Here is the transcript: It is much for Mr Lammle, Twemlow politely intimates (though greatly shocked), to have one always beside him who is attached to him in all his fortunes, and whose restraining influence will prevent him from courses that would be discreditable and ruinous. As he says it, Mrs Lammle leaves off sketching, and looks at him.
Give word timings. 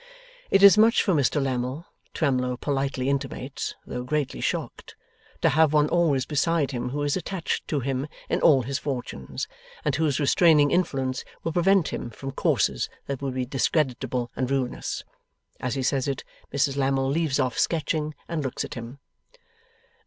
It 0.49 0.63
is 0.63 0.79
much 0.79 1.03
for 1.03 1.13
Mr 1.13 1.39
Lammle, 1.39 1.85
Twemlow 2.15 2.57
politely 2.57 3.07
intimates 3.07 3.75
(though 3.85 4.01
greatly 4.03 4.41
shocked), 4.41 4.95
to 5.41 5.49
have 5.49 5.73
one 5.73 5.89
always 5.89 6.25
beside 6.25 6.71
him 6.71 6.89
who 6.89 7.03
is 7.03 7.15
attached 7.15 7.67
to 7.67 7.81
him 7.81 8.07
in 8.27 8.41
all 8.41 8.63
his 8.63 8.79
fortunes, 8.79 9.47
and 9.85 9.95
whose 9.95 10.19
restraining 10.19 10.71
influence 10.71 11.23
will 11.43 11.53
prevent 11.53 11.89
him 11.89 12.09
from 12.09 12.31
courses 12.31 12.89
that 13.05 13.21
would 13.21 13.35
be 13.35 13.45
discreditable 13.45 14.31
and 14.35 14.49
ruinous. 14.49 15.03
As 15.59 15.75
he 15.75 15.83
says 15.83 16.07
it, 16.07 16.23
Mrs 16.51 16.77
Lammle 16.77 17.07
leaves 17.11 17.39
off 17.39 17.59
sketching, 17.59 18.15
and 18.27 18.41
looks 18.43 18.65
at 18.65 18.73
him. 18.73 18.97